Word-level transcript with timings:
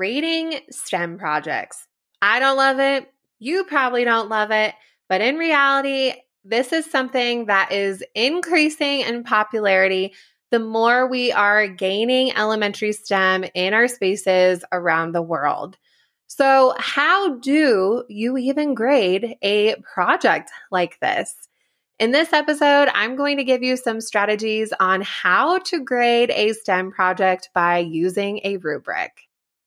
Grading 0.00 0.60
STEM 0.70 1.18
projects. 1.18 1.86
I 2.22 2.38
don't 2.38 2.56
love 2.56 2.78
it. 2.80 3.06
You 3.38 3.64
probably 3.64 4.02
don't 4.02 4.30
love 4.30 4.50
it. 4.50 4.74
But 5.10 5.20
in 5.20 5.36
reality, 5.36 6.14
this 6.42 6.72
is 6.72 6.90
something 6.90 7.44
that 7.46 7.70
is 7.70 8.02
increasing 8.14 9.00
in 9.00 9.24
popularity 9.24 10.14
the 10.50 10.58
more 10.58 11.06
we 11.06 11.32
are 11.32 11.68
gaining 11.68 12.34
elementary 12.34 12.92
STEM 12.92 13.44
in 13.52 13.74
our 13.74 13.88
spaces 13.88 14.64
around 14.72 15.12
the 15.12 15.20
world. 15.20 15.76
So, 16.28 16.74
how 16.78 17.36
do 17.36 18.04
you 18.08 18.38
even 18.38 18.72
grade 18.72 19.36
a 19.42 19.74
project 19.82 20.50
like 20.70 20.98
this? 21.00 21.34
In 21.98 22.10
this 22.10 22.32
episode, 22.32 22.88
I'm 22.94 23.16
going 23.16 23.36
to 23.36 23.44
give 23.44 23.62
you 23.62 23.76
some 23.76 24.00
strategies 24.00 24.72
on 24.80 25.02
how 25.02 25.58
to 25.58 25.84
grade 25.84 26.30
a 26.30 26.54
STEM 26.54 26.90
project 26.90 27.50
by 27.52 27.80
using 27.80 28.40
a 28.44 28.56
rubric. 28.56 29.29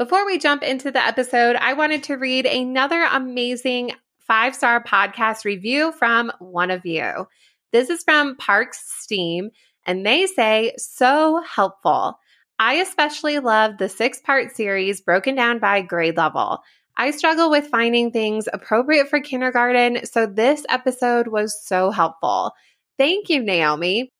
Before 0.00 0.24
we 0.24 0.38
jump 0.38 0.62
into 0.62 0.90
the 0.90 1.06
episode, 1.06 1.56
I 1.56 1.74
wanted 1.74 2.04
to 2.04 2.16
read 2.16 2.46
another 2.46 3.06
amazing 3.12 3.92
five 4.18 4.56
star 4.56 4.82
podcast 4.82 5.44
review 5.44 5.92
from 5.92 6.32
one 6.38 6.70
of 6.70 6.86
you. 6.86 7.28
This 7.70 7.90
is 7.90 8.02
from 8.02 8.38
Parks 8.38 8.82
Steam, 9.02 9.50
and 9.84 10.06
they 10.06 10.24
say, 10.24 10.72
so 10.78 11.42
helpful. 11.42 12.18
I 12.58 12.76
especially 12.76 13.40
love 13.40 13.76
the 13.76 13.90
six 13.90 14.22
part 14.22 14.56
series 14.56 15.02
broken 15.02 15.34
down 15.34 15.58
by 15.58 15.82
grade 15.82 16.16
level. 16.16 16.60
I 16.96 17.10
struggle 17.10 17.50
with 17.50 17.66
finding 17.68 18.10
things 18.10 18.48
appropriate 18.50 19.10
for 19.10 19.20
kindergarten, 19.20 20.06
so 20.06 20.24
this 20.24 20.64
episode 20.70 21.28
was 21.28 21.62
so 21.62 21.90
helpful. 21.90 22.52
Thank 22.96 23.28
you, 23.28 23.42
Naomi. 23.42 24.10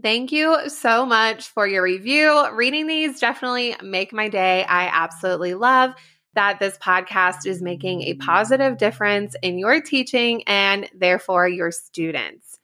Thank 0.00 0.30
you 0.30 0.68
so 0.68 1.04
much 1.04 1.48
for 1.48 1.66
your 1.66 1.82
review. 1.82 2.54
Reading 2.54 2.86
these 2.86 3.18
definitely 3.18 3.74
make 3.82 4.12
my 4.12 4.28
day. 4.28 4.64
I 4.64 4.86
absolutely 4.86 5.54
love 5.54 5.92
that 6.34 6.60
this 6.60 6.78
podcast 6.78 7.46
is 7.46 7.60
making 7.60 8.02
a 8.02 8.14
positive 8.14 8.78
difference 8.78 9.34
in 9.42 9.58
your 9.58 9.80
teaching 9.80 10.44
and 10.46 10.88
therefore 10.94 11.48
your 11.48 11.72
students. 11.72 12.60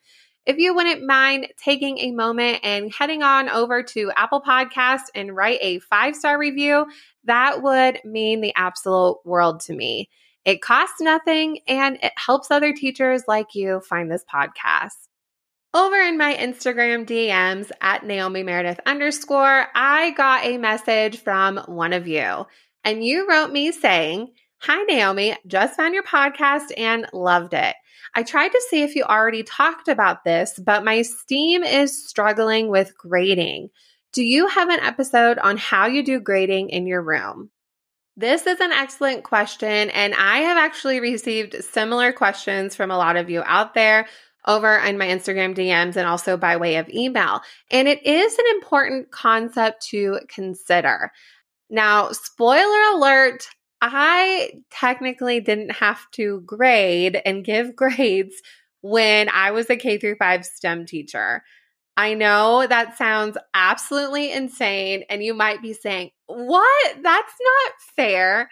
If 0.46 0.58
you 0.58 0.76
wouldn't 0.76 1.06
mind 1.06 1.48
taking 1.56 1.98
a 1.98 2.12
moment 2.12 2.60
and 2.62 2.92
heading 2.92 3.24
on 3.24 3.48
over 3.48 3.82
to 3.82 4.12
Apple 4.14 4.42
Podcast 4.42 5.04
and 5.14 5.34
write 5.34 5.58
a 5.60 5.80
five 5.80 6.14
star 6.14 6.38
review, 6.38 6.86
that 7.24 7.62
would 7.62 7.98
mean 8.04 8.42
the 8.42 8.52
absolute 8.54 9.18
world 9.24 9.58
to 9.60 9.74
me. 9.74 10.08
It 10.44 10.62
costs 10.62 11.00
nothing 11.00 11.60
and 11.66 11.98
it 12.00 12.12
helps 12.16 12.52
other 12.52 12.72
teachers 12.72 13.22
like 13.26 13.54
you 13.54 13.80
find 13.80 14.08
this 14.08 14.24
podcast. 14.32 15.08
Over 15.74 15.96
in 15.96 16.16
my 16.16 16.36
Instagram 16.36 17.04
DMs 17.04 17.72
at 17.80 18.06
Naomi 18.06 18.44
Meredith 18.44 18.78
underscore, 18.86 19.66
I 19.74 20.12
got 20.12 20.44
a 20.44 20.56
message 20.56 21.18
from 21.18 21.56
one 21.66 21.92
of 21.92 22.06
you. 22.06 22.46
And 22.84 23.04
you 23.04 23.28
wrote 23.28 23.50
me 23.50 23.72
saying, 23.72 24.28
Hi, 24.60 24.84
Naomi, 24.84 25.36
just 25.48 25.74
found 25.74 25.92
your 25.92 26.04
podcast 26.04 26.70
and 26.76 27.08
loved 27.12 27.54
it. 27.54 27.74
I 28.14 28.22
tried 28.22 28.50
to 28.50 28.62
see 28.70 28.84
if 28.84 28.94
you 28.94 29.02
already 29.02 29.42
talked 29.42 29.88
about 29.88 30.22
this, 30.22 30.60
but 30.64 30.84
my 30.84 31.02
Steam 31.02 31.64
is 31.64 32.06
struggling 32.06 32.68
with 32.68 32.96
grading. 32.96 33.70
Do 34.12 34.22
you 34.22 34.46
have 34.46 34.68
an 34.68 34.78
episode 34.78 35.38
on 35.38 35.56
how 35.56 35.86
you 35.86 36.04
do 36.04 36.20
grading 36.20 36.70
in 36.70 36.86
your 36.86 37.02
room? 37.02 37.50
This 38.16 38.46
is 38.46 38.60
an 38.60 38.70
excellent 38.70 39.24
question, 39.24 39.90
and 39.90 40.14
I 40.14 40.38
have 40.38 40.56
actually 40.56 41.00
received 41.00 41.64
similar 41.64 42.12
questions 42.12 42.76
from 42.76 42.92
a 42.92 42.96
lot 42.96 43.16
of 43.16 43.28
you 43.28 43.42
out 43.44 43.74
there 43.74 44.06
over 44.46 44.78
on 44.78 44.98
my 44.98 45.06
Instagram 45.06 45.54
DMs 45.54 45.96
and 45.96 46.06
also 46.06 46.36
by 46.36 46.56
way 46.56 46.76
of 46.76 46.88
email. 46.88 47.40
And 47.70 47.88
it 47.88 48.04
is 48.04 48.38
an 48.38 48.44
important 48.54 49.10
concept 49.10 49.86
to 49.88 50.20
consider. 50.28 51.12
Now, 51.70 52.10
spoiler 52.12 52.94
alert, 52.94 53.48
I 53.80 54.50
technically 54.70 55.40
didn't 55.40 55.72
have 55.72 56.10
to 56.12 56.40
grade 56.42 57.20
and 57.24 57.44
give 57.44 57.76
grades 57.76 58.34
when 58.80 59.28
I 59.30 59.50
was 59.50 59.70
a 59.70 59.76
K 59.76 59.98
through 59.98 60.16
5 60.16 60.44
STEM 60.44 60.86
teacher. 60.86 61.42
I 61.96 62.14
know 62.14 62.66
that 62.66 62.98
sounds 62.98 63.38
absolutely 63.54 64.32
insane 64.32 65.04
and 65.08 65.22
you 65.22 65.32
might 65.32 65.62
be 65.62 65.72
saying, 65.72 66.10
"What? 66.26 66.96
That's 67.02 67.34
not 67.40 67.72
fair." 67.94 68.50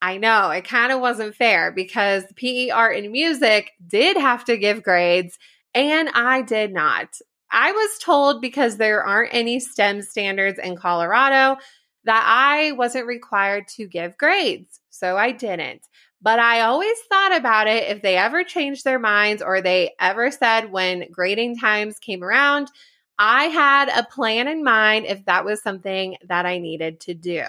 I 0.00 0.18
know 0.18 0.50
it 0.50 0.64
kind 0.64 0.92
of 0.92 1.00
wasn't 1.00 1.34
fair 1.34 1.72
because 1.72 2.24
PE 2.36 2.70
art 2.70 2.96
and 2.96 3.10
music 3.10 3.72
did 3.86 4.16
have 4.16 4.44
to 4.44 4.56
give 4.56 4.82
grades 4.82 5.38
and 5.74 6.08
I 6.14 6.42
did 6.42 6.72
not. 6.72 7.08
I 7.50 7.72
was 7.72 7.98
told 7.98 8.40
because 8.40 8.76
there 8.76 9.04
aren't 9.04 9.34
any 9.34 9.58
STEM 9.58 10.02
standards 10.02 10.58
in 10.62 10.76
Colorado 10.76 11.56
that 12.04 12.24
I 12.26 12.72
wasn't 12.72 13.06
required 13.06 13.68
to 13.76 13.86
give 13.86 14.18
grades. 14.18 14.80
So 14.90 15.16
I 15.16 15.32
didn't. 15.32 15.82
But 16.20 16.38
I 16.38 16.62
always 16.62 16.98
thought 17.08 17.36
about 17.36 17.68
it 17.68 17.88
if 17.88 18.02
they 18.02 18.16
ever 18.16 18.42
changed 18.42 18.84
their 18.84 18.98
minds 18.98 19.42
or 19.42 19.60
they 19.60 19.92
ever 20.00 20.30
said 20.30 20.72
when 20.72 21.10
grading 21.12 21.58
times 21.58 21.98
came 21.98 22.24
around, 22.24 22.70
I 23.18 23.44
had 23.44 23.88
a 23.88 24.04
plan 24.04 24.48
in 24.48 24.64
mind 24.64 25.06
if 25.06 25.24
that 25.24 25.44
was 25.44 25.62
something 25.62 26.16
that 26.28 26.46
I 26.46 26.58
needed 26.58 27.00
to 27.00 27.14
do. 27.14 27.42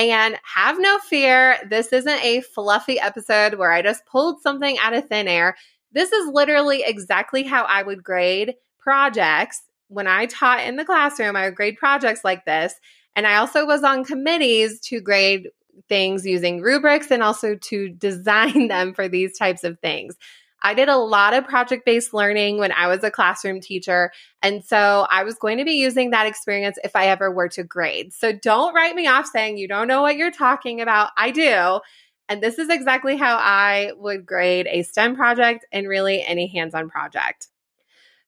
And 0.00 0.38
have 0.44 0.80
no 0.80 0.98
fear, 0.98 1.58
this 1.68 1.92
isn't 1.92 2.24
a 2.24 2.40
fluffy 2.40 2.98
episode 2.98 3.54
where 3.54 3.70
I 3.70 3.82
just 3.82 4.06
pulled 4.06 4.40
something 4.40 4.78
out 4.78 4.94
of 4.94 5.06
thin 5.06 5.28
air. 5.28 5.56
This 5.92 6.10
is 6.10 6.26
literally 6.32 6.82
exactly 6.86 7.42
how 7.42 7.64
I 7.64 7.82
would 7.82 8.02
grade 8.02 8.54
projects. 8.78 9.60
When 9.88 10.06
I 10.06 10.24
taught 10.24 10.60
in 10.66 10.76
the 10.76 10.86
classroom, 10.86 11.36
I 11.36 11.44
would 11.46 11.54
grade 11.54 11.76
projects 11.76 12.24
like 12.24 12.46
this. 12.46 12.74
And 13.14 13.26
I 13.26 13.36
also 13.36 13.66
was 13.66 13.82
on 13.82 14.06
committees 14.06 14.80
to 14.84 15.02
grade 15.02 15.50
things 15.90 16.24
using 16.24 16.62
rubrics 16.62 17.10
and 17.10 17.22
also 17.22 17.56
to 17.56 17.88
design 17.98 18.68
them 18.68 18.94
for 18.94 19.06
these 19.06 19.36
types 19.36 19.64
of 19.64 19.78
things. 19.80 20.16
I 20.62 20.74
did 20.74 20.88
a 20.88 20.96
lot 20.96 21.34
of 21.34 21.44
project 21.44 21.84
based 21.86 22.12
learning 22.12 22.58
when 22.58 22.72
I 22.72 22.86
was 22.86 23.02
a 23.02 23.10
classroom 23.10 23.60
teacher. 23.60 24.12
And 24.42 24.64
so 24.64 25.06
I 25.10 25.24
was 25.24 25.36
going 25.36 25.58
to 25.58 25.64
be 25.64 25.72
using 25.72 26.10
that 26.10 26.26
experience 26.26 26.78
if 26.84 26.94
I 26.94 27.06
ever 27.06 27.30
were 27.30 27.48
to 27.50 27.64
grade. 27.64 28.12
So 28.12 28.32
don't 28.32 28.74
write 28.74 28.94
me 28.94 29.06
off 29.06 29.26
saying 29.26 29.56
you 29.56 29.68
don't 29.68 29.88
know 29.88 30.02
what 30.02 30.16
you're 30.16 30.30
talking 30.30 30.80
about. 30.80 31.10
I 31.16 31.30
do. 31.30 31.80
And 32.28 32.42
this 32.42 32.58
is 32.58 32.68
exactly 32.68 33.16
how 33.16 33.36
I 33.36 33.92
would 33.96 34.24
grade 34.24 34.68
a 34.70 34.82
STEM 34.82 35.16
project 35.16 35.66
and 35.72 35.88
really 35.88 36.22
any 36.22 36.46
hands 36.46 36.74
on 36.74 36.88
project. 36.88 37.48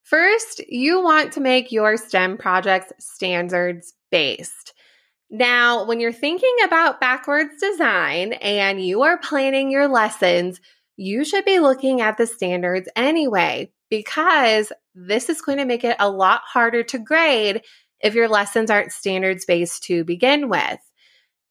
First, 0.02 0.60
you 0.68 1.00
want 1.00 1.32
to 1.34 1.40
make 1.40 1.70
your 1.70 1.96
STEM 1.96 2.36
projects 2.36 2.92
standards 2.98 3.94
based. 4.10 4.74
Now, 5.30 5.86
when 5.86 6.00
you're 6.00 6.12
thinking 6.12 6.54
about 6.64 7.00
backwards 7.00 7.60
design 7.60 8.34
and 8.34 8.84
you 8.84 9.02
are 9.02 9.16
planning 9.16 9.70
your 9.70 9.88
lessons, 9.88 10.60
you 10.96 11.24
should 11.24 11.44
be 11.44 11.58
looking 11.58 12.00
at 12.00 12.16
the 12.18 12.26
standards 12.26 12.88
anyway, 12.96 13.72
because 13.90 14.72
this 14.94 15.28
is 15.28 15.42
going 15.42 15.58
to 15.58 15.64
make 15.64 15.84
it 15.84 15.96
a 15.98 16.10
lot 16.10 16.42
harder 16.44 16.82
to 16.82 16.98
grade 16.98 17.62
if 18.00 18.14
your 18.14 18.28
lessons 18.28 18.70
aren't 18.70 18.92
standards 18.92 19.44
based 19.44 19.84
to 19.84 20.04
begin 20.04 20.48
with. 20.48 20.78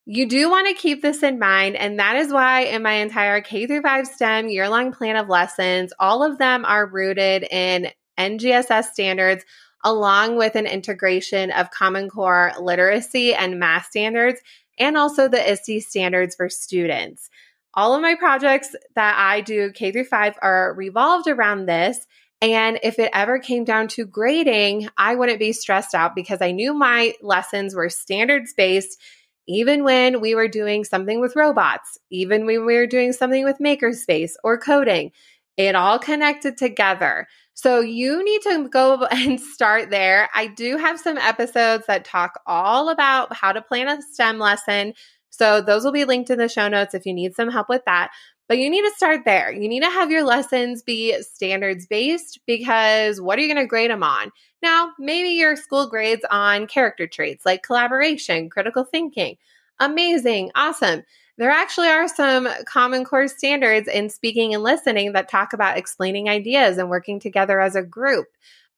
You 0.06 0.28
do 0.28 0.50
want 0.50 0.67
to 0.67 0.73
keep 0.73 1.02
this 1.02 1.23
in 1.23 1.40
mind, 1.40 1.76
and 1.76 1.99
that 1.99 2.16
is 2.16 2.34
why 2.34 2.61
in 2.61 2.82
my 2.82 2.93
entire 2.93 3.41
K 3.41 3.67
through 3.67 3.84
5 3.84 4.08
STEM 4.08 4.49
year 4.49 4.67
long 4.67 4.91
plan 4.91 5.16
of 5.16 5.29
lessons, 5.29 5.94
all 5.99 6.23
of 6.23 6.37
them 6.37 6.66
are 6.66 6.87
rooted 6.87 7.44
in 7.49 7.90
NGSS 8.20 8.85
standards, 8.85 9.46
along 9.84 10.37
with 10.37 10.55
an 10.55 10.66
integration 10.66 11.52
of 11.52 11.72
Common 11.72 12.09
Core 12.09 12.52
literacy 12.59 13.34
and 13.34 13.59
math 13.59 13.85
standards, 13.85 14.41
and 14.79 14.97
also 14.97 15.28
the 15.28 15.52
ISTE 15.52 15.82
standards 15.82 16.35
for 16.35 16.49
students 16.49 17.29
all 17.73 17.96
of 17.96 18.02
my 18.02 18.16
projects 18.16 18.76
that 18.96 19.16
I 19.18 19.41
do 19.41 19.72
K 19.72 19.91
through 19.91 20.06
five 20.06 20.35
are 20.41 20.73
revolved 20.76 21.28
around 21.28 21.66
this. 21.66 22.06
And 22.41 22.79
if 22.82 22.97
it 22.97 23.12
ever 23.14 23.38
came 23.40 23.64
down 23.64 23.88
to 23.90 24.06
grading, 24.06 24.90
I 24.97 25.16
wouldn't 25.16 25.40
be 25.40 25.53
stressed 25.53 25.94
out 25.94 26.16
because 26.16 26.41
I 26.41 26.52
knew 26.52 26.73
my 26.73 27.14
lessons 27.22 27.76
were 27.76 27.90
standards 27.90 28.53
based, 28.53 29.00
even 29.47 29.84
when 29.84 30.22
we 30.22 30.34
were 30.34 30.47
doing 30.47 30.84
something 30.84 31.22
with 31.22 31.35
robots, 31.35 32.00
even 32.09 32.46
when 32.46 32.66
we 32.66 32.76
were 32.76 32.88
doing 32.88 33.14
something 33.14 33.44
with 33.44 33.59
makerspace 33.59 34.32
or 34.44 34.58
coding. 34.58 35.12
It 35.56 35.76
all 35.76 36.00
connected 36.00 36.58
together. 36.58 37.28
So 37.53 37.79
you 37.79 38.23
need 38.23 38.41
to 38.44 38.70
go 38.70 39.06
and 39.12 39.40
start 39.40 39.91
there. 39.91 40.29
I 40.34 40.47
do 40.47 40.78
have 40.78 41.00
some 41.00 41.20
episodes 41.20 41.85
that 41.88 42.06
talk 42.06 42.40
all 42.47 42.90
about 42.90 43.35
how 43.35 43.52
to 43.52 43.62
plan 43.62 43.88
a 43.88 44.02
STEM 44.02 44.40
lesson. 44.40 44.94
So 45.31 45.61
those 45.61 45.83
will 45.83 45.91
be 45.91 46.05
linked 46.05 46.29
in 46.29 46.37
the 46.37 46.47
show 46.47 46.67
notes 46.67 46.93
if 46.93 47.05
you 47.05 47.13
need 47.13 47.35
some 47.35 47.49
help 47.49 47.69
with 47.69 47.83
that. 47.85 48.11
But 48.47 48.57
you 48.57 48.69
need 48.69 48.81
to 48.81 48.95
start 48.95 49.22
there. 49.23 49.51
You 49.51 49.69
need 49.69 49.81
to 49.81 49.89
have 49.89 50.11
your 50.11 50.25
lessons 50.25 50.83
be 50.83 51.19
standards 51.22 51.87
based 51.87 52.39
because 52.45 53.22
what 53.22 53.39
are 53.39 53.41
you 53.41 53.47
going 53.47 53.63
to 53.63 53.67
grade 53.67 53.89
them 53.89 54.03
on? 54.03 54.31
Now, 54.61 54.91
maybe 54.99 55.29
your 55.29 55.55
school 55.55 55.87
grades 55.87 56.25
on 56.29 56.67
character 56.67 57.07
traits 57.07 57.45
like 57.45 57.63
collaboration, 57.63 58.49
critical 58.49 58.83
thinking. 58.83 59.37
Amazing, 59.79 60.51
awesome. 60.53 61.03
There 61.37 61.49
actually 61.49 61.87
are 61.87 62.07
some 62.07 62.47
common 62.66 63.05
core 63.05 63.27
standards 63.27 63.87
in 63.87 64.09
speaking 64.09 64.53
and 64.53 64.63
listening 64.63 65.13
that 65.13 65.29
talk 65.29 65.53
about 65.53 65.77
explaining 65.77 66.29
ideas 66.29 66.77
and 66.77 66.89
working 66.89 67.19
together 67.19 67.59
as 67.59 67.75
a 67.75 67.81
group. 67.81 68.27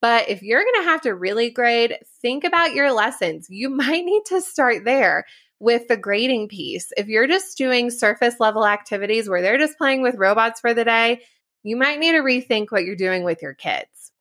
But 0.01 0.29
if 0.29 0.43
you're 0.43 0.63
going 0.63 0.83
to 0.83 0.89
have 0.89 1.01
to 1.01 1.15
really 1.15 1.49
grade, 1.49 1.97
think 2.21 2.43
about 2.43 2.73
your 2.73 2.91
lessons. 2.91 3.47
You 3.49 3.69
might 3.71 4.05
need 4.05 4.23
to 4.27 4.39
start 4.39 4.85
there 4.85 5.25
with 5.63 5.87
the 5.87 5.95
grading 5.95 6.49
piece. 6.49 6.91
If 6.97 7.07
you're 7.07 7.25
just 7.25 7.57
doing 7.57 7.89
surface 7.89 8.35
level 8.37 8.67
activities 8.67 9.29
where 9.29 9.41
they're 9.41 9.57
just 9.57 9.77
playing 9.77 10.01
with 10.01 10.15
robots 10.17 10.59
for 10.59 10.73
the 10.73 10.83
day, 10.83 11.21
you 11.63 11.77
might 11.77 11.99
need 11.99 12.11
to 12.11 12.19
rethink 12.19 12.67
what 12.69 12.83
you're 12.83 12.97
doing 12.97 13.23
with 13.23 13.41
your 13.41 13.53
kids. 13.53 14.11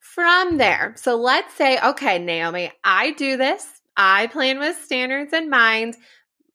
From 0.00 0.56
there, 0.56 0.94
so 0.96 1.16
let's 1.16 1.52
say, 1.54 1.78
okay, 1.78 2.18
Naomi, 2.18 2.72
I 2.82 3.10
do 3.10 3.36
this. 3.36 3.66
I 3.96 4.28
plan 4.28 4.58
with 4.58 4.76
standards 4.82 5.34
in 5.34 5.50
mind. 5.50 5.96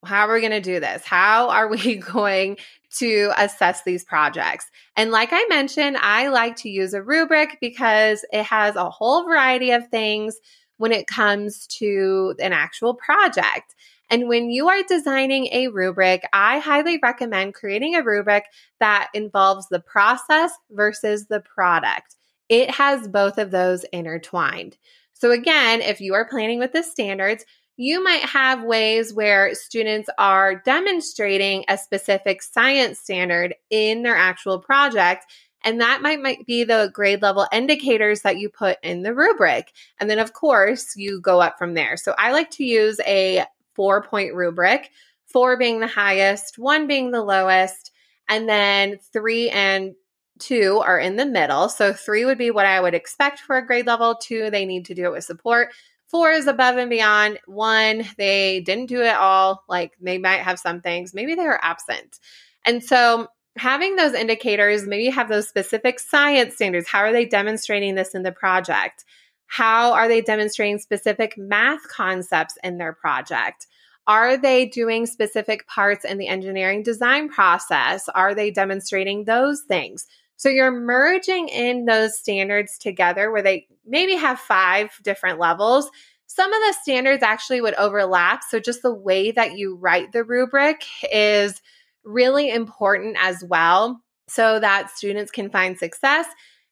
How 0.04 0.28
are 0.28 0.34
we 0.34 0.40
going 0.40 0.52
to 0.52 0.62
do 0.62 0.80
this? 0.80 1.06
How 1.06 1.50
are 1.50 1.68
we 1.68 1.96
going 2.14 2.58
to 2.98 3.32
assess 3.38 3.84
these 3.84 4.04
projects? 4.04 4.66
And 4.96 5.12
like 5.12 5.30
I 5.32 5.46
mentioned, 5.50 5.98
I 5.98 6.30
like 6.30 6.56
to 6.58 6.70
use 6.70 6.96
a 6.96 7.04
rubric 7.04 7.60
because 7.62 8.26
it 8.32 8.44
has 8.44 8.76
a 8.76 8.90
whole 8.90 9.26
variety 9.26 9.70
of 9.72 9.88
things 9.90 10.40
when 10.78 10.94
it 10.94 11.06
comes 11.06 11.68
to 11.68 12.34
an 12.40 12.54
actual 12.54 12.96
project. 12.96 13.76
And 14.10 14.28
when 14.28 14.50
you 14.50 14.70
are 14.70 14.84
designing 14.84 15.48
a 15.52 15.68
rubric, 15.68 16.28
I 16.34 16.60
highly 16.60 17.00
recommend 17.02 17.54
creating 17.54 17.96
a 17.96 18.04
rubric 18.04 18.46
that 18.80 19.10
involves 19.14 19.68
the 19.70 19.80
process 19.80 20.52
versus 20.72 21.28
the 21.28 21.42
product. 21.42 22.16
It 22.50 22.72
has 22.72 23.08
both 23.08 23.38
of 23.38 23.52
those 23.52 23.84
intertwined. 23.94 24.78
So, 25.14 25.32
again, 25.32 25.82
if 25.82 26.02
you 26.02 26.14
are 26.16 26.28
planning 26.28 26.60
with 26.60 26.74
the 26.74 26.82
standards, 26.82 27.46
you 27.78 28.04
might 28.04 28.24
have 28.24 28.64
ways 28.64 29.14
where 29.14 29.54
students 29.54 30.10
are 30.18 30.56
demonstrating 30.56 31.64
a 31.70 31.78
specific 31.78 32.42
science 32.42 33.00
standard 33.00 33.56
in 33.70 34.04
their 34.04 34.18
actual 34.18 34.60
project. 34.60 35.26
And 35.64 35.80
that 35.82 36.02
might, 36.02 36.22
might 36.22 36.46
be 36.46 36.64
the 36.64 36.90
grade 36.94 37.22
level 37.22 37.48
indicators 37.52 38.22
that 38.22 38.38
you 38.38 38.50
put 38.50 38.78
in 38.82 39.04
the 39.04 39.14
rubric. 39.14 39.72
And 40.00 40.10
then, 40.10 40.20
of 40.20 40.34
course, 40.34 40.96
you 40.96 41.22
go 41.22 41.42
up 41.42 41.58
from 41.58 41.74
there. 41.74 41.96
So 41.96 42.16
I 42.18 42.32
like 42.32 42.50
to 42.52 42.64
use 42.64 43.00
a 43.06 43.46
four 43.80 44.04
point 44.04 44.34
rubric, 44.36 44.90
four 45.32 45.56
being 45.56 45.80
the 45.80 45.88
highest, 45.88 46.60
one 46.60 46.86
being 46.86 47.12
the 47.12 47.24
lowest, 47.24 47.94
and 48.28 48.50
then 48.50 49.00
three 49.14 49.50
and 49.50 49.96
two 50.38 50.82
are 50.84 51.00
in 51.00 51.16
the 51.16 51.26
middle. 51.26 51.70
So 51.70 51.94
three 51.94 52.26
would 52.26 52.38
be 52.38 52.52
what 52.52 52.66
I 52.66 52.82
would 52.82 52.94
expect 52.94 53.40
for 53.40 53.58
a 53.58 53.66
grade 53.66 53.88
level. 53.88 54.16
Two, 54.16 54.50
they 54.50 54.66
need 54.66 54.84
to 54.88 54.94
do 54.94 55.06
it 55.06 55.14
with 55.14 55.24
support. 55.24 55.70
Four 56.10 56.32
is 56.32 56.48
above 56.48 56.76
and 56.76 56.90
beyond. 56.90 57.40
One, 57.46 58.04
they 58.18 58.60
didn't 58.60 58.88
do 58.88 59.02
it 59.02 59.16
all. 59.16 59.64
Like 59.70 59.94
they 60.02 60.18
might 60.18 60.42
have 60.42 60.60
some 60.60 60.82
things, 60.82 61.14
maybe 61.14 61.36
they 61.36 61.46
were 61.46 61.64
absent. 61.64 62.20
And 62.66 62.84
so 62.84 63.30
having 63.56 63.96
those 63.96 64.14
indicators, 64.14 64.86
maybe 64.86 65.10
have 65.10 65.30
those 65.30 65.48
specific 65.48 66.02
science 66.02 66.56
standards. 66.56 66.90
How 66.90 67.00
are 67.00 67.14
they 67.14 67.26
demonstrating 67.26 67.96
this 67.96 68.14
in 68.14 68.24
the 68.24 68.34
project? 68.34 69.06
How 69.50 69.94
are 69.94 70.08
they 70.08 70.22
demonstrating 70.22 70.78
specific 70.78 71.36
math 71.38 71.88
concepts 71.88 72.56
in 72.64 72.78
their 72.78 72.94
project? 72.94 73.66
Are 74.06 74.38
they 74.38 74.66
doing 74.66 75.08
specific 75.08 75.68
parts 75.68 76.06
in 76.06 76.20
the 76.20 76.28
engineering 76.28 76.84
design 76.84 77.30
process? 77.30 78.08
Are 78.10 78.36
they 78.36 78.52
demonstrating 78.52 79.26
those 79.26 79.62
things? 79.62 80.06
So 80.36 80.50
you're 80.50 80.72
merging 80.72 81.50
in 81.50 81.86
those 81.86 82.18
standards 82.18 82.78
together 82.78 83.32
where 83.32 83.42
they 83.42 83.68
maybe 83.86 84.16
have 84.16 84.40
five 84.40 84.92
different 85.04 85.40
levels. 85.40 85.90
Some 86.28 86.54
of 86.54 86.62
the 86.62 86.76
standards 86.82 87.24
actually 87.24 87.62
would 87.62 87.74
overlap. 87.74 88.44
So 88.48 88.60
just 88.60 88.84
the 88.84 88.94
way 88.94 89.32
that 89.32 89.58
you 89.58 89.76
write 89.76 90.12
the 90.12 90.24
rubric 90.24 90.86
is 91.12 91.60
really 92.04 92.52
important 92.52 93.18
as 93.20 93.44
well 93.44 94.02
so 94.28 94.60
that 94.60 94.92
students 94.92 95.32
can 95.32 95.50
find 95.50 95.78
success 95.78 96.28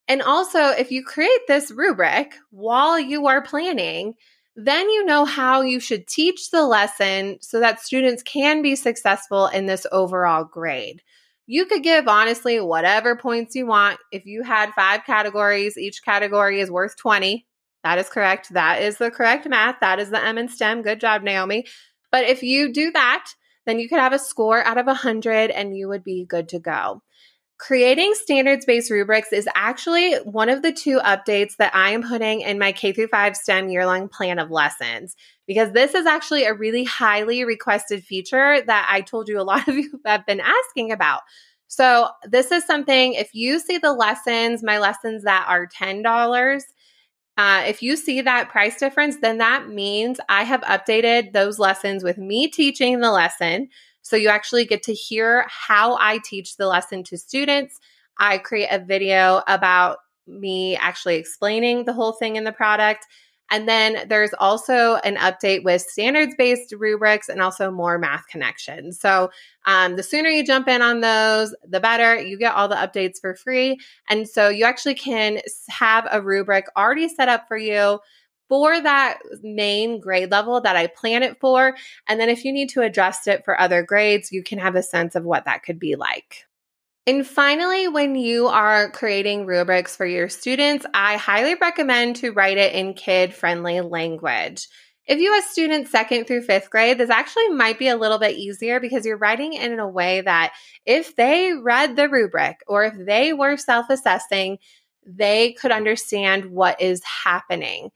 and 0.08 0.22
also, 0.22 0.70
if 0.70 0.92
you 0.92 1.04
create 1.04 1.42
this 1.48 1.72
rubric 1.72 2.36
while 2.50 3.00
you 3.00 3.28
are 3.28 3.42
planning, 3.42 4.14
then 4.56 4.90
you 4.90 5.06
know 5.06 5.26
how 5.26 5.62
you 5.62 5.80
should 5.80 6.08
teach 6.08 6.50
the 6.50 6.64
lesson 6.64 7.38
so 7.42 7.60
that 7.60 7.82
students 7.82 8.24
can 8.24 8.62
be 8.62 8.76
successful 8.76 9.48
in 9.48 9.66
this 9.66 9.86
overall 9.92 10.46
grade. 10.46 11.02
You 11.46 11.66
could 11.66 11.84
give 11.84 12.08
honestly 12.08 12.60
whatever 12.60 13.16
points 13.16 13.56
you 13.56 13.66
want. 13.66 14.00
If 14.12 14.26
you 14.26 14.44
had 14.44 14.74
five 14.74 15.06
categories, 15.06 15.78
each 15.78 16.04
category 16.04 16.60
is 16.60 16.72
worth 16.72 16.98
20. 16.98 17.46
That 17.84 18.00
is 18.00 18.10
correct. 18.10 18.54
That 18.54 18.82
is 18.82 18.98
the 18.98 19.12
correct 19.12 19.48
math. 19.48 19.76
That 19.80 20.00
is 20.00 20.10
the 20.10 20.24
M 20.24 20.38
in 20.38 20.50
STEM. 20.50 20.82
Good 20.82 21.00
job, 21.00 21.22
Naomi. 21.22 21.66
But 22.12 22.26
if 22.26 22.44
you 22.44 22.74
do 22.74 22.92
that, 22.92 23.28
then 23.66 23.80
you 23.80 23.88
could 23.88 24.00
have 24.00 24.14
a 24.14 24.20
score 24.20 24.64
out 24.66 24.78
of 24.78 24.88
100 24.88 25.52
and 25.52 25.78
you 25.78 25.88
would 25.88 26.04
be 26.04 26.26
good 26.26 26.50
to 26.50 26.60
go. 26.60 27.02
Creating 27.58 28.14
standards 28.14 28.66
based 28.66 28.92
rubrics 28.92 29.34
is 29.34 29.48
actually 29.56 30.14
one 30.18 30.48
of 30.48 30.62
the 30.62 30.72
two 30.72 31.00
updates 31.00 31.56
that 31.58 31.74
I 31.76 31.90
am 31.90 32.04
putting 32.04 32.42
in 32.42 32.60
my 32.60 32.72
K 32.72 32.92
through 32.92 33.08
5 33.08 33.36
STEM 33.36 33.70
year 33.70 33.86
long 33.88 34.10
plan 34.10 34.38
of 34.38 34.52
lessons 34.52 35.16
because 35.48 35.72
this 35.72 35.96
is 35.96 36.06
actually 36.06 36.44
a 36.44 36.54
really 36.54 36.84
highly 36.84 37.44
requested 37.46 38.04
feature 38.04 38.62
that 38.62 38.88
I 38.92 39.02
told 39.02 39.28
you 39.28 39.40
a 39.40 39.42
lot 39.44 39.68
of 39.68 39.76
you 39.76 40.00
have 40.06 40.26
been 40.28 40.40
asking 40.42 40.92
about. 40.92 41.22
So, 41.68 42.10
this 42.24 42.52
is 42.52 42.66
something 42.66 43.14
if 43.14 43.34
you 43.34 43.60
see 43.60 43.78
the 43.78 43.92
lessons, 43.92 44.64
my 44.64 44.78
lessons 44.78 45.24
that 45.24 45.46
are 45.50 45.68
$10, 45.68 46.62
uh, 47.38 47.64
if 47.68 47.82
you 47.82 47.96
see 47.96 48.22
that 48.22 48.50
price 48.50 48.80
difference, 48.80 49.18
then 49.22 49.38
that 49.38 49.70
means 49.70 50.20
I 50.28 50.44
have 50.44 50.62
updated 50.62 51.34
those 51.34 51.60
lessons 51.60 52.04
with 52.04 52.18
me 52.18 52.48
teaching 52.48 53.00
the 53.00 53.12
lesson. 53.12 53.70
So 54.08 54.16
you 54.16 54.30
actually 54.30 54.66
get 54.66 54.84
to 54.84 54.94
hear 54.94 55.46
how 55.50 55.98
I 55.98 56.20
teach 56.24 56.56
the 56.56 56.68
lesson 56.68 57.04
to 57.06 57.18
students. 57.18 57.80
I 58.18 58.38
create 58.38 58.70
a 58.72 58.84
video 58.84 59.44
about 59.48 59.98
me 60.26 60.78
actually 60.78 61.16
explaining 61.16 61.86
the 61.86 61.94
whole 61.94 62.14
thing 62.14 62.38
in 62.38 62.46
the 62.46 62.52
product. 62.52 63.06
And 63.50 63.68
then 63.68 64.08
there's 64.10 64.34
also 64.38 64.96
an 64.96 65.16
update 65.16 65.64
with 65.64 65.82
standards 65.82 66.36
based 66.38 66.74
rubrics 66.78 67.30
and 67.30 67.42
also 67.42 67.72
more 67.72 67.98
math 67.98 68.28
connections. 68.28 69.00
So 69.00 69.30
um, 69.66 69.96
the 69.96 70.04
sooner 70.04 70.30
you 70.30 70.46
jump 70.46 70.68
in 70.68 70.82
on 70.82 71.00
those, 71.00 71.56
the 71.68 71.80
better. 71.80 72.20
You 72.22 72.38
get 72.38 72.56
all 72.56 72.68
the 72.68 72.76
updates 72.76 73.22
for 73.22 73.36
free. 73.36 73.80
And 74.10 74.28
so 74.28 74.50
you 74.50 74.66
actually 74.66 74.96
can 74.96 75.40
have 75.70 76.08
a 76.12 76.22
rubric 76.22 76.66
already 76.76 77.08
set 77.08 77.30
up 77.30 77.48
for 77.48 77.58
you 77.58 78.00
for 78.50 78.80
that 78.80 79.20
main 79.44 80.00
grade 80.00 80.32
level 80.32 80.62
that 80.62 80.76
I 80.76 80.88
plan 80.88 81.24
it 81.24 81.40
for. 81.40 81.76
And 82.08 82.20
then 82.20 82.30
if 82.30 82.46
you 82.46 82.54
need 82.54 82.70
to 82.70 82.82
adjust 82.82 83.28
it 83.28 83.44
for 83.46 83.60
other 83.60 83.84
grades, 83.84 84.32
you 84.32 84.44
can 84.44 84.60
have 84.60 84.76
a 84.76 84.84
sense 84.84 85.16
of 85.16 85.24
what 85.24 85.46
that 85.46 85.64
could 85.64 85.80
be 85.80 85.96
like. 85.96 86.46
And 87.06 87.26
finally, 87.26 87.88
when 87.88 88.16
you 88.16 88.48
are 88.48 88.92
creating 88.92 89.46
rubrics 89.46 89.96
for 89.96 90.06
your 90.06 90.28
students, 90.28 90.86
I 90.94 91.16
highly 91.16 91.56
recommend 91.56 92.18
to 92.18 92.32
write 92.32 92.58
it 92.58 92.74
in 92.74 92.96
kid 92.96 93.34
friendly 93.34 93.80
language. 93.80 94.68
If 95.06 95.20
you 95.20 95.32
have 95.34 95.46
students 95.46 95.90
second 95.90 96.26
through 96.26 96.42
fifth 96.42 96.70
grade, 96.70 96.98
this 96.98 97.10
actually 97.10 97.48
might 97.48 97.80
be 97.80 97.88
a 97.88 97.96
little 97.96 98.20
bit 98.20 98.36
easier 98.36 98.82
because 98.82 99.06
you're 99.06 99.16
writing 99.16 99.54
it 99.54 99.72
in 99.72 99.80
a 99.80 99.88
way 99.88 100.20
that 100.20 100.52
if 100.86 101.16
they 101.16 101.54
read 101.54 101.96
the 101.96 102.10
rubric 102.10 102.58
or 102.68 102.84
if 102.84 102.94
they 103.06 103.32
were 103.32 103.56
self 103.56 103.90
assessing, 103.90 104.58
they 105.06 105.54
could 105.54 105.72
understand 105.72 106.48
what 106.48 106.82
is 106.82 107.02
happening. 107.24 107.90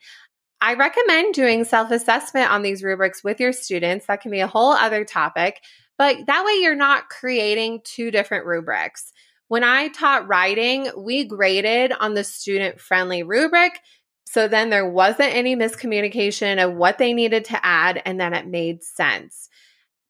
I 0.62 0.76
recommend 0.76 1.34
doing 1.34 1.64
self 1.64 1.90
assessment 1.90 2.52
on 2.52 2.62
these 2.62 2.84
rubrics 2.84 3.24
with 3.24 3.40
your 3.40 3.52
students. 3.52 4.06
That 4.06 4.22
can 4.22 4.30
be 4.30 4.42
a 4.42 4.48
whole 4.48 4.74
other 4.74 5.04
topic, 5.04 5.60
but 5.98 6.18
that 6.28 6.46
way 6.46 6.54
you're 6.62 6.76
not 6.76 7.10
creating 7.10 7.82
two 7.84 8.12
different 8.12 8.46
rubrics. 8.46 9.12
When 9.48 9.64
I 9.64 9.90
taught 9.90 10.28
writing, 10.28 10.90
we 10.96 11.26
graded 11.26 11.92
on 12.00 12.14
the 12.14 12.24
student 12.24 12.80
friendly 12.80 13.24
rubric. 13.24 13.80
So 14.26 14.48
then 14.48 14.70
there 14.70 14.90
wasn't 14.90 15.34
any 15.34 15.58
miscommunication 15.58 16.64
of 16.64 16.74
what 16.76 16.98
they 17.00 17.12
needed 17.12 17.46
to 17.46 17.66
add, 17.66 18.02
and 18.06 18.22
then 18.22 18.34
it 18.34 18.48
made 18.48 18.84
sense. 18.84 19.50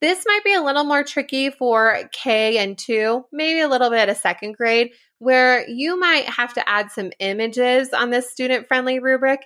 This 0.02 0.26
might 0.28 0.44
be 0.44 0.54
a 0.54 0.62
little 0.62 0.84
more 0.84 1.04
tricky 1.04 1.50
for 1.50 2.10
K 2.12 2.58
and 2.58 2.78
two, 2.78 3.26
maybe 3.32 3.62
a 3.62 3.68
little 3.68 3.90
bit 3.90 4.10
of 4.10 4.18
second 4.18 4.58
grade, 4.58 4.92
where 5.20 5.68
you 5.68 5.98
might 6.00 6.26
have 6.26 6.54
to 6.56 6.70
add 6.70 6.92
some 6.92 7.12
images 7.20 7.94
on 7.94 8.10
this 8.10 8.30
student 8.30 8.68
friendly 8.68 9.00
rubric. 9.00 9.42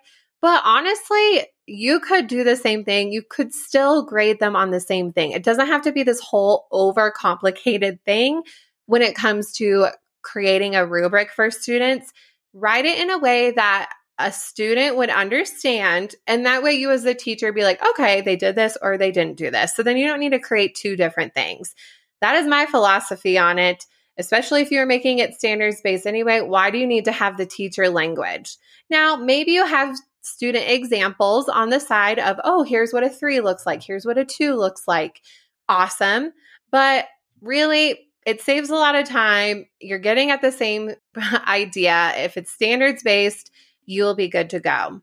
But 0.45 0.61
honestly, 0.63 1.47
you 1.65 1.99
could 1.99 2.27
do 2.27 2.43
the 2.43 2.55
same 2.55 2.85
thing. 2.85 3.11
You 3.11 3.23
could 3.27 3.51
still 3.51 4.05
grade 4.05 4.39
them 4.39 4.55
on 4.55 4.69
the 4.69 4.79
same 4.79 5.11
thing. 5.11 5.31
It 5.31 5.41
doesn't 5.41 5.65
have 5.65 5.81
to 5.81 5.91
be 5.91 6.03
this 6.03 6.19
whole 6.19 6.67
over 6.71 7.09
complicated 7.09 7.97
thing 8.05 8.43
when 8.85 9.01
it 9.01 9.15
comes 9.15 9.53
to 9.53 9.87
creating 10.21 10.75
a 10.75 10.85
rubric 10.85 11.31
for 11.31 11.49
students. 11.49 12.13
write 12.53 12.85
it 12.85 12.99
in 12.99 13.09
a 13.09 13.17
way 13.17 13.53
that 13.53 13.89
a 14.19 14.31
student 14.31 14.97
would 14.97 15.09
understand. 15.09 16.13
And 16.27 16.45
that 16.45 16.61
way, 16.61 16.73
you 16.73 16.91
as 16.91 17.05
a 17.05 17.15
teacher 17.15 17.51
be 17.51 17.63
like, 17.63 17.83
okay, 17.83 18.21
they 18.21 18.35
did 18.35 18.55
this 18.55 18.77
or 18.83 18.99
they 18.99 19.11
didn't 19.11 19.37
do 19.37 19.49
this. 19.49 19.75
So 19.75 19.81
then 19.81 19.97
you 19.97 20.05
don't 20.05 20.19
need 20.19 20.33
to 20.33 20.39
create 20.39 20.75
two 20.75 20.95
different 20.95 21.33
things. 21.33 21.73
That 22.21 22.35
is 22.35 22.45
my 22.45 22.67
philosophy 22.67 23.39
on 23.39 23.57
it, 23.57 23.83
especially 24.19 24.61
if 24.61 24.69
you're 24.69 24.85
making 24.85 25.17
it 25.17 25.33
standards 25.33 25.81
based 25.81 26.05
anyway. 26.05 26.41
Why 26.41 26.69
do 26.69 26.77
you 26.77 26.85
need 26.85 27.05
to 27.05 27.11
have 27.11 27.35
the 27.35 27.47
teacher 27.47 27.89
language? 27.89 28.57
Now, 28.91 29.15
maybe 29.15 29.53
you 29.53 29.65
have 29.65 29.97
student 30.25 30.67
examples 30.67 31.47
on 31.47 31.69
the 31.69 31.79
side 31.79 32.19
of, 32.19 32.39
oh, 32.43 32.63
here's 32.63 32.91
what 32.91 33.03
a 33.03 33.09
three 33.09 33.41
looks 33.41 33.65
like, 33.65 33.83
here's 33.83 34.05
what 34.05 34.17
a 34.17 34.25
two 34.25 34.55
looks 34.55 34.87
like. 34.87 35.21
Awesome. 35.69 36.31
But 36.71 37.05
really, 37.41 38.09
it 38.25 38.41
saves 38.41 38.69
a 38.69 38.75
lot 38.75 38.95
of 38.95 39.07
time. 39.07 39.67
You're 39.79 39.99
getting 39.99 40.31
at 40.31 40.41
the 40.41 40.51
same 40.51 40.91
idea. 41.47 42.13
If 42.17 42.37
it's 42.37 42.51
standards 42.51 43.03
based, 43.03 43.51
you'll 43.85 44.15
be 44.15 44.27
good 44.27 44.49
to 44.51 44.59
go. 44.59 45.01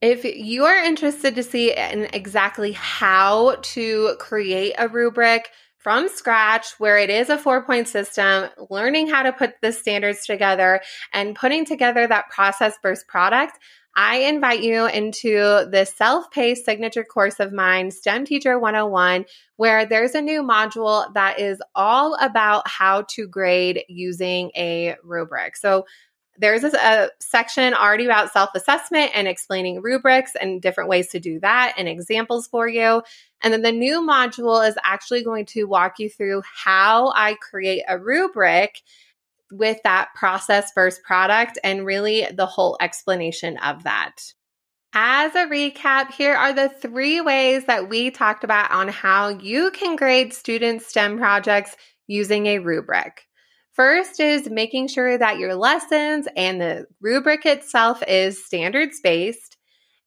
If 0.00 0.24
you 0.24 0.64
are 0.64 0.76
interested 0.76 1.34
to 1.36 1.42
see 1.42 1.72
in 1.72 2.08
exactly 2.12 2.72
how 2.72 3.56
to 3.62 4.16
create 4.18 4.74
a 4.78 4.88
rubric 4.88 5.50
from 5.78 6.08
scratch, 6.08 6.74
where 6.78 6.98
it 6.98 7.10
is 7.10 7.28
a 7.28 7.38
four 7.38 7.62
point 7.62 7.88
system, 7.88 8.48
learning 8.70 9.08
how 9.08 9.22
to 9.22 9.32
put 9.32 9.54
the 9.60 9.70
standards 9.70 10.26
together 10.26 10.80
and 11.12 11.36
putting 11.36 11.66
together 11.66 12.06
that 12.06 12.30
process 12.30 12.74
versus 12.82 13.04
product, 13.06 13.58
I 13.96 14.16
invite 14.16 14.62
you 14.62 14.86
into 14.86 15.66
the 15.70 15.84
self 15.84 16.30
paced 16.30 16.64
signature 16.64 17.04
course 17.04 17.38
of 17.38 17.52
mine, 17.52 17.90
STEM 17.90 18.24
Teacher 18.24 18.58
101, 18.58 19.24
where 19.56 19.86
there's 19.86 20.14
a 20.14 20.22
new 20.22 20.42
module 20.42 21.12
that 21.14 21.38
is 21.38 21.62
all 21.74 22.14
about 22.20 22.66
how 22.66 23.02
to 23.10 23.28
grade 23.28 23.84
using 23.88 24.50
a 24.56 24.96
rubric. 25.04 25.56
So 25.56 25.86
there's 26.36 26.64
a, 26.64 27.10
section 27.20 27.74
already 27.74 28.06
about 28.06 28.32
self 28.32 28.50
assessment 28.54 29.12
and 29.14 29.28
explaining 29.28 29.80
rubrics 29.80 30.32
and 30.40 30.60
different 30.60 30.90
ways 30.90 31.08
to 31.08 31.20
do 31.20 31.38
that 31.40 31.74
and 31.78 31.88
examples 31.88 32.48
for 32.48 32.66
you. 32.66 33.02
And 33.42 33.52
then 33.52 33.62
the 33.62 33.72
new 33.72 34.00
module 34.00 34.66
is 34.68 34.76
actually 34.82 35.22
going 35.22 35.46
to 35.46 35.64
walk 35.64 35.98
you 35.98 36.08
through 36.08 36.42
how 36.42 37.12
I 37.14 37.34
create 37.34 37.84
a 37.86 37.98
rubric 37.98 38.80
with 39.56 39.78
that 39.84 40.08
process 40.14 40.72
first 40.72 41.02
product 41.02 41.58
and 41.62 41.86
really 41.86 42.26
the 42.32 42.46
whole 42.46 42.76
explanation 42.80 43.56
of 43.58 43.84
that. 43.84 44.16
As 44.92 45.34
a 45.34 45.46
recap, 45.46 46.12
here 46.12 46.34
are 46.34 46.52
the 46.52 46.68
three 46.68 47.20
ways 47.20 47.64
that 47.64 47.88
we 47.88 48.10
talked 48.10 48.44
about 48.44 48.70
on 48.70 48.88
how 48.88 49.28
you 49.28 49.72
can 49.72 49.96
grade 49.96 50.32
student 50.32 50.82
STEM 50.82 51.18
projects 51.18 51.76
using 52.06 52.46
a 52.46 52.60
rubric. 52.60 53.26
First 53.72 54.20
is 54.20 54.48
making 54.48 54.86
sure 54.86 55.18
that 55.18 55.38
your 55.38 55.56
lessons 55.56 56.28
and 56.36 56.60
the 56.60 56.86
rubric 57.00 57.44
itself 57.44 58.04
is 58.06 58.44
standards 58.44 59.00
based. 59.02 59.56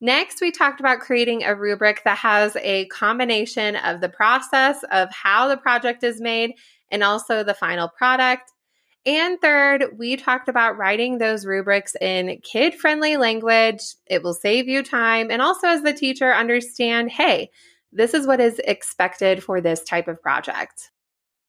Next, 0.00 0.40
we 0.40 0.50
talked 0.50 0.80
about 0.80 1.00
creating 1.00 1.44
a 1.44 1.54
rubric 1.54 2.02
that 2.04 2.18
has 2.18 2.56
a 2.56 2.86
combination 2.86 3.76
of 3.76 4.00
the 4.00 4.08
process 4.08 4.82
of 4.90 5.10
how 5.10 5.48
the 5.48 5.56
project 5.58 6.02
is 6.02 6.18
made 6.18 6.54
and 6.90 7.02
also 7.02 7.44
the 7.44 7.52
final 7.52 7.88
product. 7.88 8.52
And 9.08 9.40
third, 9.40 9.96
we 9.96 10.16
talked 10.16 10.50
about 10.50 10.76
writing 10.76 11.16
those 11.16 11.46
rubrics 11.46 11.96
in 11.98 12.42
kid 12.42 12.74
friendly 12.74 13.16
language. 13.16 13.80
It 14.04 14.22
will 14.22 14.34
save 14.34 14.68
you 14.68 14.82
time. 14.82 15.30
And 15.30 15.40
also, 15.40 15.66
as 15.66 15.80
the 15.80 15.94
teacher, 15.94 16.30
understand 16.30 17.10
hey, 17.10 17.50
this 17.90 18.12
is 18.12 18.26
what 18.26 18.38
is 18.38 18.60
expected 18.62 19.42
for 19.42 19.62
this 19.62 19.82
type 19.82 20.08
of 20.08 20.20
project. 20.20 20.90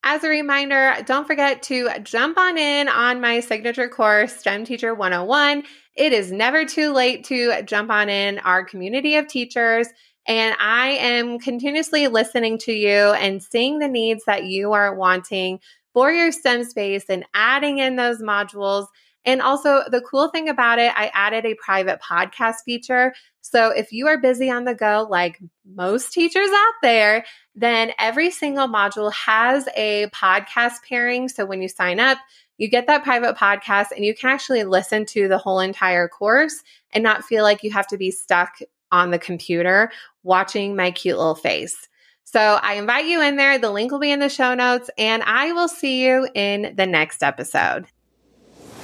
As 0.03 0.23
a 0.23 0.29
reminder, 0.29 0.95
don't 1.05 1.27
forget 1.27 1.61
to 1.63 1.89
jump 2.01 2.37
on 2.37 2.57
in 2.57 2.87
on 2.87 3.19
my 3.19 3.41
signature 3.41 3.89
course, 3.89 4.37
STEM 4.37 4.63
Teacher 4.63 4.95
101. 4.95 5.63
It 5.97 6.13
is 6.13 6.31
never 6.31 6.63
too 6.63 6.93
late 6.93 7.25
to 7.25 7.61
jump 7.63 7.91
on 7.91 8.07
in 8.07 8.39
our 8.39 8.63
community 8.63 9.17
of 9.17 9.27
teachers. 9.27 9.89
And 10.25 10.55
I 10.61 10.91
am 10.91 11.39
continuously 11.39 12.07
listening 12.07 12.57
to 12.59 12.71
you 12.71 13.11
and 13.13 13.43
seeing 13.43 13.79
the 13.79 13.89
needs 13.89 14.23
that 14.25 14.45
you 14.45 14.71
are 14.71 14.95
wanting 14.95 15.59
for 15.93 16.11
your 16.11 16.31
STEM 16.31 16.63
space 16.63 17.05
and 17.09 17.25
adding 17.33 17.79
in 17.79 17.95
those 17.95 18.21
modules. 18.21 18.87
And 19.25 19.41
also, 19.41 19.83
the 19.89 20.01
cool 20.01 20.29
thing 20.29 20.47
about 20.47 20.79
it, 20.79 20.93
I 20.95 21.11
added 21.13 21.45
a 21.45 21.55
private 21.55 21.99
podcast 22.01 22.57
feature. 22.65 23.13
So 23.41 23.69
if 23.69 23.91
you 23.91 24.07
are 24.07 24.17
busy 24.17 24.49
on 24.49 24.63
the 24.63 24.73
go, 24.73 25.07
like 25.09 25.39
most 25.65 26.13
teachers 26.13 26.49
out 26.49 26.73
there, 26.81 27.25
then 27.55 27.91
every 27.99 28.31
single 28.31 28.67
module 28.67 29.11
has 29.13 29.67
a 29.75 30.07
podcast 30.07 30.75
pairing. 30.87 31.27
So 31.27 31.45
when 31.45 31.61
you 31.61 31.67
sign 31.67 31.99
up, 31.99 32.17
you 32.57 32.69
get 32.69 32.87
that 32.87 33.03
private 33.03 33.35
podcast 33.35 33.87
and 33.95 34.05
you 34.05 34.13
can 34.13 34.29
actually 34.29 34.63
listen 34.63 35.05
to 35.07 35.27
the 35.27 35.37
whole 35.37 35.59
entire 35.59 36.07
course 36.07 36.61
and 36.91 37.03
not 37.03 37.23
feel 37.23 37.43
like 37.43 37.63
you 37.63 37.71
have 37.71 37.87
to 37.87 37.97
be 37.97 38.11
stuck 38.11 38.59
on 38.91 39.11
the 39.11 39.19
computer 39.19 39.91
watching 40.23 40.75
my 40.75 40.91
cute 40.91 41.17
little 41.17 41.35
face. 41.35 41.87
So 42.31 42.59
I 42.61 42.75
invite 42.75 43.05
you 43.05 43.23
in 43.23 43.37
there. 43.37 43.57
The 43.57 43.71
link 43.71 43.91
will 43.91 43.97
be 43.97 44.11
in 44.11 44.19
the 44.19 44.29
show 44.29 44.53
notes, 44.53 44.87
and 44.99 45.23
I 45.23 45.51
will 45.51 45.67
see 45.67 46.05
you 46.05 46.27
in 46.35 46.75
the 46.75 46.85
next 46.85 47.23
episode. 47.23 47.87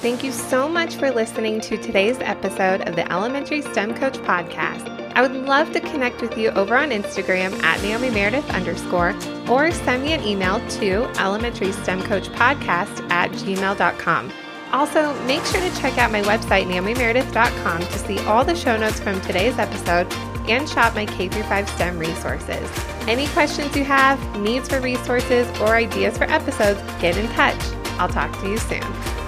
Thank 0.01 0.23
you 0.23 0.31
so 0.31 0.67
much 0.67 0.95
for 0.95 1.11
listening 1.11 1.61
to 1.61 1.77
today's 1.77 2.17
episode 2.21 2.87
of 2.87 2.95
the 2.95 3.11
Elementary 3.11 3.61
STEM 3.61 3.93
Coach 3.93 4.17
podcast. 4.19 4.89
I 5.13 5.21
would 5.21 5.33
love 5.45 5.71
to 5.73 5.79
connect 5.79 6.21
with 6.21 6.35
you 6.39 6.49
over 6.49 6.75
on 6.75 6.89
Instagram 6.89 7.61
at 7.61 7.79
Naomi 7.83 8.09
Meredith 8.09 8.49
underscore 8.49 9.15
or 9.47 9.71
send 9.71 10.01
me 10.01 10.13
an 10.13 10.23
email 10.23 10.59
to 10.79 11.03
elementary 11.19 11.71
STEM 11.71 12.01
coach 12.01 12.27
podcast 12.29 13.07
at 13.11 13.29
gmail.com. 13.31 14.31
Also, 14.75 15.13
make 15.23 15.41
sure 15.45 15.61
to 15.61 15.73
check 15.77 15.97
out 15.97 16.11
my 16.11 16.21
website, 16.23 16.65
naomimeredith.com, 16.65 17.79
to 17.79 17.97
see 17.97 18.19
all 18.25 18.43
the 18.43 18.53
show 18.53 18.75
notes 18.75 18.99
from 18.99 19.21
today's 19.21 19.57
episode 19.57 20.05
and 20.49 20.67
shop 20.67 20.93
my 20.93 21.05
K 21.05 21.29
5 21.29 21.69
STEM 21.69 21.97
resources. 21.97 22.69
Any 23.07 23.25
questions 23.27 23.73
you 23.73 23.85
have, 23.85 24.19
needs 24.41 24.67
for 24.67 24.81
resources, 24.81 25.47
or 25.61 25.75
ideas 25.75 26.17
for 26.17 26.25
episodes, 26.25 26.81
get 26.99 27.15
in 27.15 27.25
touch. 27.29 27.55
I'll 27.97 28.09
talk 28.09 28.37
to 28.41 28.49
you 28.49 28.57
soon. 28.57 29.24